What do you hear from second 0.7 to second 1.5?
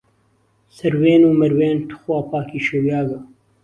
سهروێن و